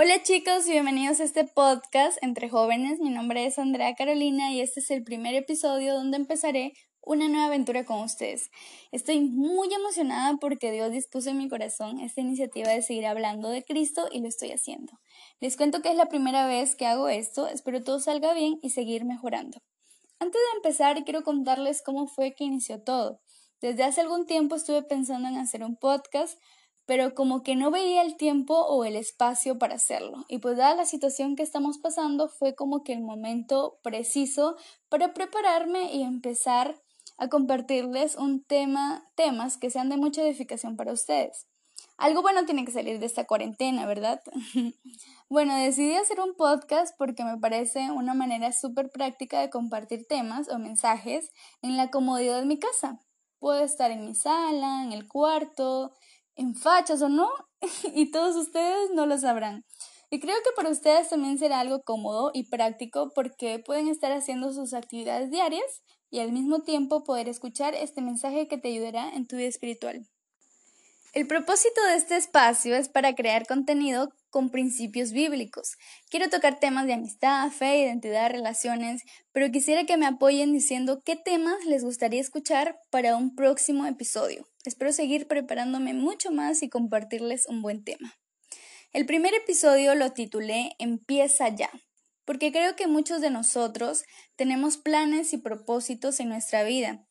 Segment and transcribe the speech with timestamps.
[0.00, 3.00] Hola chicos, bienvenidos a este podcast entre jóvenes.
[3.00, 6.72] Mi nombre es Andrea Carolina y este es el primer episodio donde empezaré
[7.02, 8.48] una nueva aventura con ustedes.
[8.92, 13.64] Estoy muy emocionada porque Dios dispuso en mi corazón esta iniciativa de seguir hablando de
[13.64, 14.92] Cristo y lo estoy haciendo.
[15.40, 18.70] Les cuento que es la primera vez que hago esto, espero todo salga bien y
[18.70, 19.58] seguir mejorando.
[20.20, 23.20] Antes de empezar, quiero contarles cómo fue que inició todo.
[23.60, 26.38] Desde hace algún tiempo estuve pensando en hacer un podcast,
[26.88, 30.24] pero como que no veía el tiempo o el espacio para hacerlo.
[30.26, 34.56] Y pues dada la situación que estamos pasando, fue como que el momento preciso
[34.88, 36.80] para prepararme y empezar
[37.18, 41.46] a compartirles un tema, temas que sean de mucha edificación para ustedes.
[41.98, 44.22] Algo bueno tiene que salir de esta cuarentena, ¿verdad?
[45.28, 50.48] bueno, decidí hacer un podcast porque me parece una manera súper práctica de compartir temas
[50.48, 52.98] o mensajes en la comodidad de mi casa.
[53.40, 55.92] Puedo estar en mi sala, en el cuarto,
[56.38, 57.28] en fachas o no,
[57.94, 59.64] y todos ustedes no lo sabrán.
[60.10, 64.52] Y creo que para ustedes también será algo cómodo y práctico porque pueden estar haciendo
[64.54, 69.26] sus actividades diarias y al mismo tiempo poder escuchar este mensaje que te ayudará en
[69.26, 70.06] tu vida espiritual.
[71.14, 75.76] El propósito de este espacio es para crear contenido con principios bíblicos.
[76.10, 81.16] Quiero tocar temas de amistad, fe, identidad, relaciones, pero quisiera que me apoyen diciendo qué
[81.16, 84.46] temas les gustaría escuchar para un próximo episodio.
[84.64, 88.14] Espero seguir preparándome mucho más y compartirles un buen tema.
[88.92, 91.70] El primer episodio lo titulé Empieza ya,
[92.26, 94.04] porque creo que muchos de nosotros
[94.36, 97.07] tenemos planes y propósitos en nuestra vida,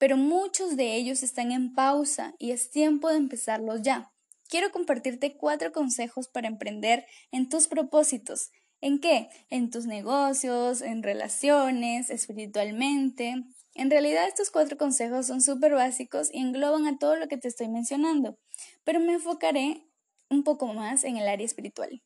[0.00, 4.10] pero muchos de ellos están en pausa y es tiempo de empezarlos ya.
[4.48, 8.50] Quiero compartirte cuatro consejos para emprender en tus propósitos.
[8.80, 9.28] ¿En qué?
[9.50, 16.38] En tus negocios, en relaciones, espiritualmente, en realidad estos cuatro consejos son súper básicos y
[16.38, 18.38] engloban a todo lo que te estoy mencionando,
[18.84, 19.86] pero me enfocaré
[20.30, 22.02] un poco más en el área espiritual.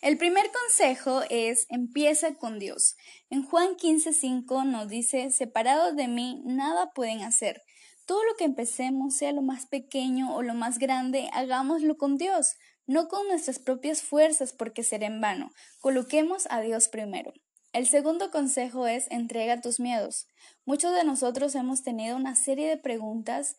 [0.00, 2.96] El primer consejo es empieza con Dios.
[3.30, 7.62] En Juan 15:5 nos dice, separados de mí, nada pueden hacer.
[8.06, 12.54] Todo lo que empecemos, sea lo más pequeño o lo más grande, hagámoslo con Dios,
[12.86, 15.50] no con nuestras propias fuerzas porque será en vano.
[15.80, 17.32] Coloquemos a Dios primero.
[17.72, 20.26] El segundo consejo es entrega tus miedos.
[20.64, 23.56] Muchos de nosotros hemos tenido una serie de preguntas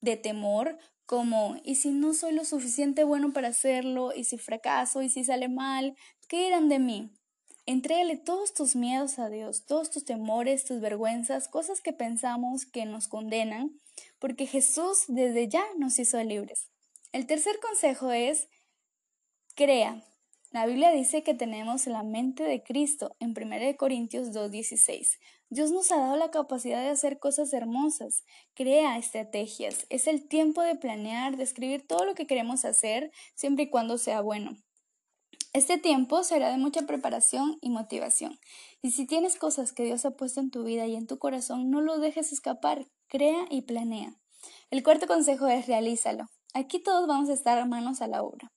[0.00, 4.12] de temor como ¿y si no soy lo suficiente bueno para hacerlo?
[4.14, 5.02] ¿y si fracaso?
[5.02, 5.96] ¿y si sale mal?
[6.28, 7.10] ¿Qué eran de mí?
[7.66, 12.84] Entrégale todos tus miedos a Dios, todos tus temores, tus vergüenzas, cosas que pensamos que
[12.84, 13.80] nos condenan,
[14.18, 16.68] porque Jesús desde ya nos hizo libres.
[17.12, 18.48] El tercer consejo es
[19.54, 20.04] crea,
[20.52, 25.18] la Biblia dice que tenemos la mente de Cristo en 1 Corintios 2.16.
[25.48, 28.24] Dios nos ha dado la capacidad de hacer cosas hermosas,
[28.54, 29.86] crea estrategias.
[29.90, 33.96] Es el tiempo de planear, de escribir todo lo que queremos hacer, siempre y cuando
[33.96, 34.56] sea bueno.
[35.52, 38.38] Este tiempo será de mucha preparación y motivación.
[38.82, 41.70] Y si tienes cosas que Dios ha puesto en tu vida y en tu corazón,
[41.70, 44.14] no lo dejes escapar, crea y planea.
[44.70, 46.26] El cuarto consejo es realízalo.
[46.54, 48.50] Aquí todos vamos a estar manos a la obra.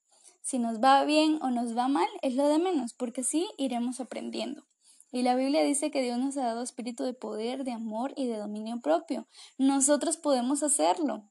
[0.43, 4.01] Si nos va bien o nos va mal es lo de menos, porque así iremos
[4.01, 4.65] aprendiendo.
[5.13, 8.27] Y la Biblia dice que Dios nos ha dado espíritu de poder, de amor y
[8.27, 9.25] de dominio propio.
[9.57, 11.23] Nosotros podemos hacerlo.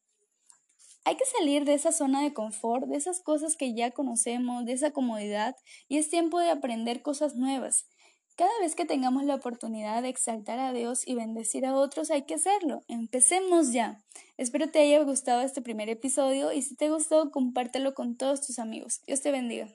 [1.04, 4.72] Hay que salir de esa zona de confort, de esas cosas que ya conocemos, de
[4.72, 5.56] esa comodidad,
[5.88, 7.86] y es tiempo de aprender cosas nuevas.
[8.42, 12.22] Cada vez que tengamos la oportunidad de exaltar a Dios y bendecir a otros, hay
[12.22, 12.82] que hacerlo.
[12.88, 14.02] Empecemos ya.
[14.36, 18.58] Espero te haya gustado este primer episodio y si te gustó, compártelo con todos tus
[18.58, 19.00] amigos.
[19.06, 19.68] Dios te bendiga.